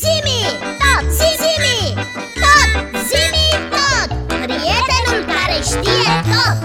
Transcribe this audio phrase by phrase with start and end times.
[0.00, 0.40] Zimi,
[0.80, 1.78] tot, zimi,
[2.42, 2.70] tot,
[3.08, 6.56] zimi, tot Prietenul care știe tot,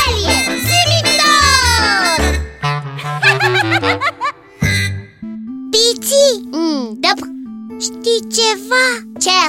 [0.00, 2.22] el e zimi tot
[5.72, 7.12] Pici, mm, da,
[7.80, 8.86] știi ceva?
[9.20, 9.40] Ce?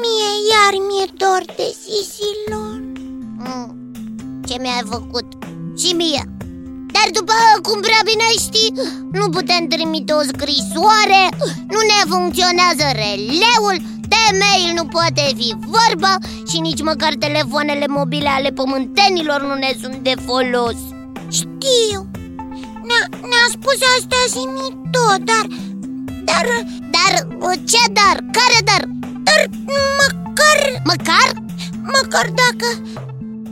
[0.00, 2.84] Mie iar mi-e dor de sisilon
[3.38, 3.92] Mm,
[4.46, 5.26] ce mi-ai făcut?
[5.76, 6.35] Și mie
[7.06, 7.32] dar după
[7.62, 8.72] cum prea bine știi,
[9.12, 11.22] nu putem trimite o scrisoare,
[11.72, 13.76] nu ne funcționează releul,
[14.12, 16.12] de mail nu poate fi vorba
[16.50, 20.78] și nici măcar telefoanele mobile ale pământenilor nu ne sunt de folos
[21.38, 22.00] Știu,
[22.88, 25.46] ne-a, ne spus asta zimi tot, dar...
[26.30, 26.46] Dar...
[26.94, 27.12] Dar
[27.70, 28.16] ce dar?
[28.36, 28.82] Care dar?
[29.22, 29.40] Dar
[30.00, 30.58] măcar...
[30.84, 31.28] Măcar?
[31.82, 32.68] Măcar dacă...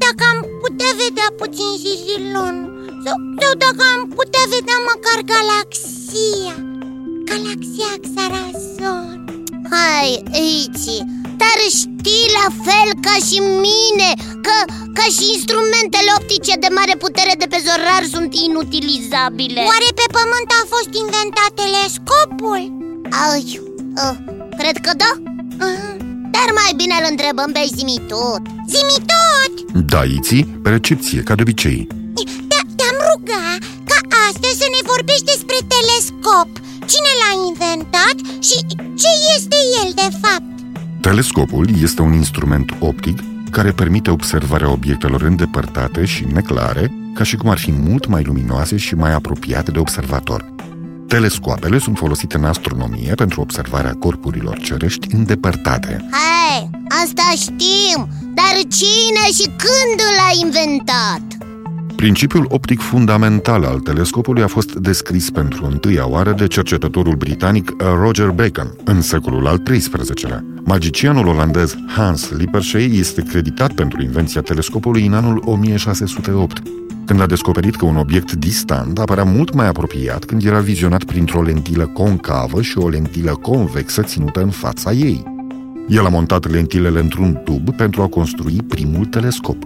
[0.04, 2.73] Dacă am putea vedea puțin Sisilon
[3.04, 6.54] sau, sau dacă am putea vedea măcar galaxia.
[7.30, 9.08] Galaxia Xarazon.
[9.74, 10.10] Hai,
[10.58, 10.96] Iți,
[11.42, 14.10] dar știi la fel ca și mine
[14.46, 14.56] Că,
[14.98, 19.62] ca și instrumentele optice de mare putere de pe zorar sunt inutilizabile.
[19.72, 22.62] Oare pe pământ a fost inventat telescopul?
[23.26, 23.46] Ai,
[24.04, 24.16] uh,
[24.60, 25.12] cred că da.
[25.66, 25.92] Uh,
[26.36, 28.42] Dar mai bine îl întrebăm pe Zimitot
[28.74, 29.52] Zimitot!
[29.92, 31.80] Da, Iții, pe recepție, ca de obicei
[36.94, 40.42] Cine l-a inventat și ce este el de fapt?
[41.00, 43.18] Telescopul este un instrument optic
[43.50, 48.76] care permite observarea obiectelor îndepărtate și neclare, ca și cum ar fi mult mai luminoase
[48.76, 50.54] și mai apropiate de observator.
[51.08, 56.08] Telescoapele sunt folosite în astronomie pentru observarea corpurilor cerești îndepărtate.
[56.10, 56.70] Hai,
[57.04, 61.22] asta știm, dar cine și când l-a inventat?
[61.96, 68.28] Principiul optic fundamental al telescopului a fost descris pentru întâia oară de cercetătorul britanic Roger
[68.28, 70.44] Bacon în secolul al XIII-lea.
[70.64, 76.62] Magicianul olandez Hans Lippershey este creditat pentru invenția telescopului în anul 1608,
[77.06, 81.42] când a descoperit că un obiect distant apărea mult mai apropiat când era vizionat printr-o
[81.42, 85.22] lentilă concavă și o lentilă convexă ținută în fața ei.
[85.88, 89.56] El a montat lentilele într-un tub pentru a construi primul telescop.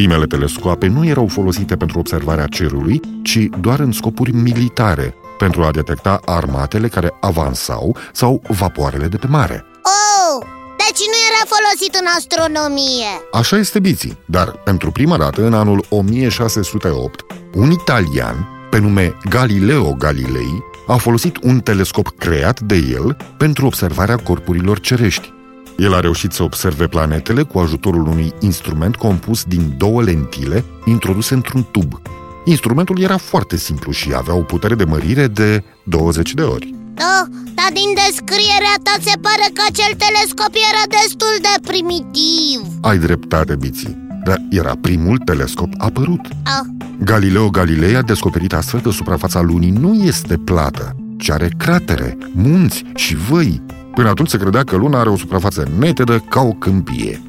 [0.00, 5.70] Primele telescoape nu erau folosite pentru observarea cerului, ci doar în scopuri militare, pentru a
[5.70, 9.64] detecta armatele care avansau sau vapoarele de pe mare.
[9.82, 10.46] Oh,
[10.76, 15.84] deci nu era folosit în astronomie Așa este biții, dar pentru prima dată, în anul
[15.88, 23.66] 1608, un italian, pe nume Galileo Galilei, a folosit un telescop creat de el pentru
[23.66, 25.32] observarea corpurilor cerești.
[25.80, 31.34] El a reușit să observe planetele cu ajutorul unui instrument compus din două lentile introduse
[31.34, 32.00] într-un tub.
[32.44, 36.74] Instrumentul era foarte simplu și avea o putere de mărire de 20 de ori.
[36.94, 37.24] Da,
[37.54, 43.56] dar din descrierea ta se pare că acel telescop era destul de primitiv Ai dreptate,
[43.56, 46.20] Biții, dar era primul telescop apărut.
[46.44, 46.66] ah.
[47.04, 52.84] Galileo Galilei a descoperit astfel că suprafața lunii nu este plată, ci are cratere, munți
[52.94, 53.62] și văi.
[53.94, 57.22] Până atunci se credea că luna are o suprafață netedă ca o câmpie.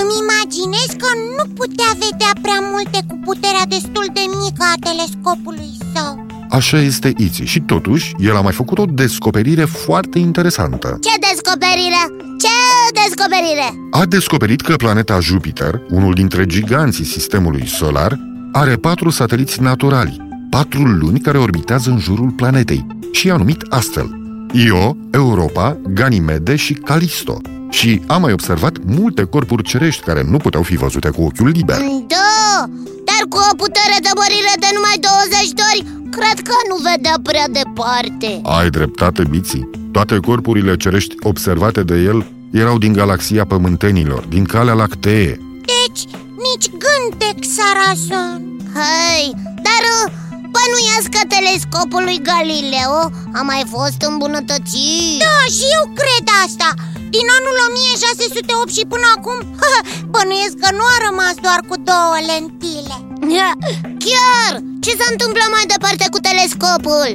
[0.00, 5.70] Îmi imaginez că nu putea vedea prea multe cu puterea destul de mică a telescopului
[5.94, 10.98] său Așa este Iți și totuși el a mai făcut o descoperire foarte interesantă.
[11.00, 12.02] Ce descoperire?
[12.38, 12.56] Ce
[13.02, 13.88] descoperire?
[13.90, 18.18] A descoperit că planeta Jupiter, unul dintre giganții sistemului solar,
[18.52, 24.17] are patru sateliți naturali, patru luni care orbitează în jurul planetei și a numit astfel
[24.52, 27.40] Io, Europa, Ganimede și Calisto.
[27.70, 31.76] Și a mai observat multe corpuri cerești care nu puteau fi văzute cu ochiul liber.
[32.06, 32.64] Da,
[33.04, 34.98] dar cu o putere de mărire de numai
[35.38, 39.70] 20 de ori, cred că nu vedea prea departe Ai dreptate, Biții.
[39.92, 45.40] Toate corpurile cerești observate de el erau din galaxia pământenilor, din calea lactee.
[45.72, 46.02] Deci,
[46.46, 50.12] nici gând de Xarazon Hei, dar uh,
[50.58, 52.98] bănuiesc că telescopul lui Galileo
[53.38, 56.68] a mai fost îmbunătățit Da, și eu cred asta
[57.14, 59.38] Din anul 1608 și până acum
[60.14, 62.96] Bănuiesc că nu a rămas doar cu două lentile
[64.04, 64.52] Chiar!
[64.84, 67.10] Ce se întâmplă mai departe cu telescopul?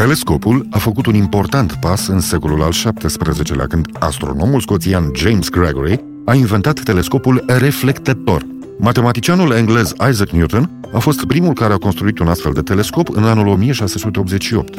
[0.00, 6.04] Telescopul a făcut un important pas în secolul al XVII-lea, când astronomul scoțian James Gregory
[6.24, 8.51] a inventat telescopul reflectător.
[8.84, 13.24] Matematicianul englez Isaac Newton a fost primul care a construit un astfel de telescop în
[13.24, 14.78] anul 1688.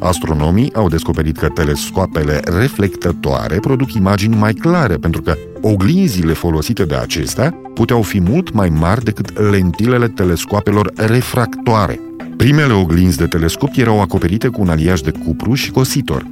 [0.00, 6.94] Astronomii au descoperit că telescoapele reflectătoare produc imagini mai clare, pentru că oglinzile folosite de
[6.94, 12.00] acestea puteau fi mult mai mari decât lentilele telescoapelor refractoare.
[12.36, 16.22] Primele oglinzi de telescop erau acoperite cu un aliaj de cupru și cositor.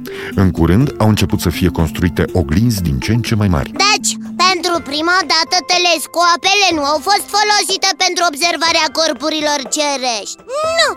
[0.41, 3.71] În curând au început să fie construite oglinzi din ce în ce mai mari.
[3.87, 4.11] Deci,
[4.45, 10.39] pentru prima dată telescoapele nu au fost folosite pentru observarea corpurilor cerești
[10.77, 10.89] Nu,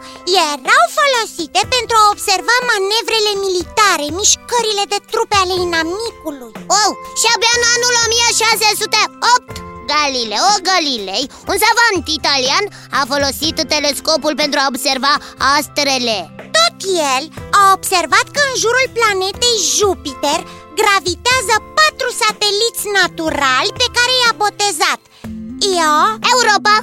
[0.51, 7.55] erau folosite pentru a observa manevrele militare, mișcările de trupe ale inamicului Oh, și abia
[7.59, 12.65] în anul 1608 Galileo Galilei, un savant italian,
[13.01, 15.13] a folosit telescopul pentru a observa
[15.57, 16.19] astrele.
[16.57, 16.77] Tot
[17.15, 17.25] el
[17.61, 20.41] a observat că în jurul planetei Jupiter
[20.81, 25.01] gravitează patru sateliți naturali pe care i-a botezat.
[25.77, 25.95] Io,
[26.35, 26.75] Europa.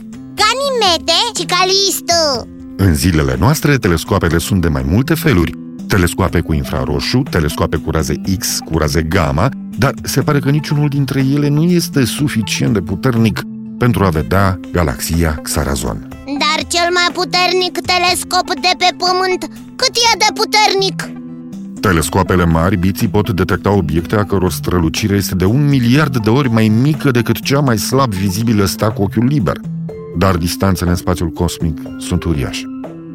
[0.42, 1.20] Ganimede.
[1.38, 2.22] Și Calisto
[2.86, 5.65] În zilele noastre, telescoapele sunt de mai multe feluri.
[5.96, 10.90] Telescoape cu infraroșu, telescoape cu raze X, cu raze gamma, dar se pare că niciunul
[10.90, 13.42] dintre ele nu este suficient de puternic
[13.78, 16.08] pentru a vedea galaxia Xarazon.
[16.26, 21.10] Dar cel mai puternic telescop de pe Pământ, cât e de puternic?
[21.80, 26.50] Telescoapele mari, biții, pot detecta obiecte a căror strălucire este de un miliard de ori
[26.50, 29.58] mai mică decât cea mai slab vizibilă star cu ochiul liber.
[30.18, 32.66] Dar distanțele în spațiul cosmic sunt uriașe,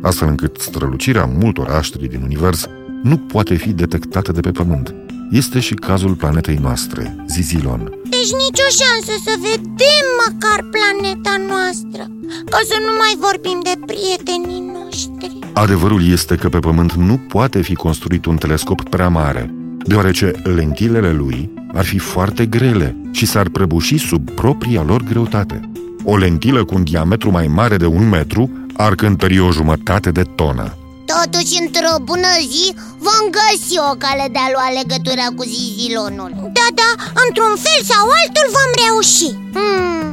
[0.02, 2.67] astfel încât strălucirea multor aștri din univers
[3.02, 4.94] nu poate fi detectată de pe Pământ.
[5.31, 7.93] Este și cazul planetei noastre, Zizilon.
[8.02, 12.02] Deci nicio șansă să vedem măcar planeta noastră
[12.44, 17.62] Ca să nu mai vorbim de prietenii noștri Adevărul este că pe Pământ nu poate
[17.62, 19.55] fi construit un telescop prea mare,
[19.87, 25.70] deoarece lentilele lui ar fi foarte grele și s-ar prăbuși sub propria lor greutate.
[26.05, 28.50] O lentilă cu un diametru mai mare de un metru
[28.85, 30.67] ar cântări o jumătate de tonă.
[31.12, 32.67] Totuși, într-o bună zi,
[33.06, 36.91] vom găsi o cale de a lua legătura cu Zizilonul Da, da,
[37.25, 40.05] într-un fel sau altul vom reuși hmm,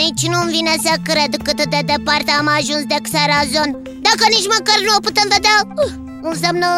[0.00, 3.70] Nici nu-mi vine să cred cât de departe am ajuns de Xarazon
[4.08, 5.92] Dacă nici măcar nu o putem vedea, uh,
[6.30, 6.68] înseamnă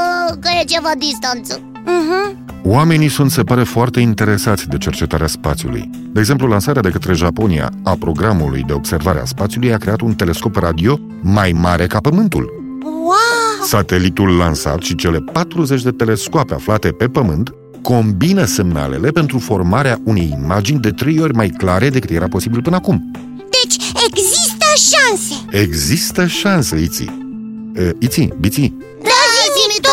[0.42, 1.54] că e ceva distanță
[1.92, 2.43] uh-huh.
[2.66, 5.90] Oamenii sunt, se pare, foarte interesați de cercetarea spațiului.
[6.12, 10.14] De exemplu, lansarea de către Japonia a programului de observare a spațiului a creat un
[10.14, 12.52] telescop radio mai mare ca Pământul.
[12.82, 13.66] Wow!
[13.66, 20.38] Satelitul lansat și cele 40 de telescoape aflate pe Pământ combină semnalele pentru formarea unei
[20.42, 23.10] imagini de trei ori mai clare decât era posibil până acum.
[23.36, 23.76] Deci
[24.08, 27.22] există șanse Există șanse, Iții.
[27.74, 29.23] E, Iții, Biții, Da, zi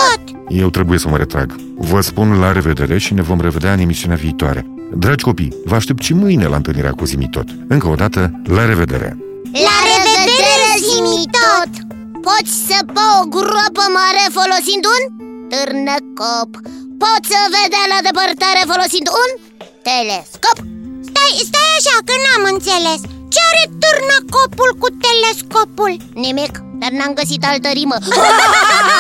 [0.02, 0.40] tot!
[0.50, 1.56] eu trebuie să mă retrag.
[1.78, 4.66] Vă spun la revedere și ne vom revedea în emisiunea viitoare.
[4.98, 7.48] Dragi copii, vă aștept și mâine la întâlnirea cu Zimi Tot.
[7.68, 9.18] Încă o dată, la revedere!
[9.68, 11.72] La revedere, Zimi tot!
[12.28, 15.04] Poți săpa o groapă mare folosind un
[15.52, 16.52] târnăcop
[17.02, 19.30] Poți să vedea la depărtare folosind un
[19.88, 20.58] telescop
[21.10, 23.02] Stai, stai așa, că n-am înțeles
[23.34, 25.92] Ce are târnăcopul cu telescopul?
[26.26, 27.98] Nimic, dar n-am găsit altă rimă